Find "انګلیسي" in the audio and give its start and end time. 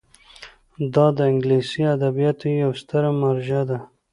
1.31-1.81